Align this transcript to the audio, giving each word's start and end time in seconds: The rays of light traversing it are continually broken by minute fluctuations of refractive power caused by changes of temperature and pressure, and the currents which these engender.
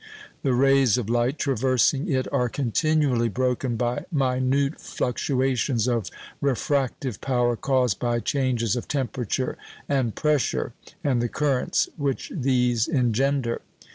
The 0.41 0.55
rays 0.55 0.97
of 0.97 1.11
light 1.11 1.37
traversing 1.37 2.09
it 2.11 2.25
are 2.33 2.49
continually 2.49 3.29
broken 3.29 3.75
by 3.75 4.07
minute 4.11 4.81
fluctuations 4.81 5.85
of 5.87 6.09
refractive 6.41 7.21
power 7.21 7.55
caused 7.55 7.99
by 7.99 8.19
changes 8.19 8.75
of 8.75 8.87
temperature 8.87 9.59
and 9.87 10.15
pressure, 10.15 10.73
and 11.03 11.21
the 11.21 11.29
currents 11.29 11.87
which 11.97 12.31
these 12.35 12.87
engender. 12.87 13.61